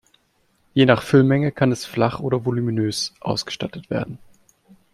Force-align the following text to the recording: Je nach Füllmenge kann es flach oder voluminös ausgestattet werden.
Je 0.73 0.87
nach 0.87 1.03
Füllmenge 1.03 1.51
kann 1.51 1.71
es 1.71 1.85
flach 1.85 2.19
oder 2.21 2.43
voluminös 2.43 3.13
ausgestattet 3.19 3.91
werden. 3.91 4.17